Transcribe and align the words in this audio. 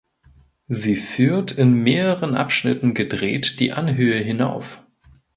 Sie 0.69 0.95
führt 0.95 1.51
in 1.51 1.73
mehreren 1.83 2.33
Abschnitten 2.33 2.95
gedreht 2.95 3.59
die 3.59 3.71
Anhöhe 3.71 4.17
hinauf. 4.19 4.81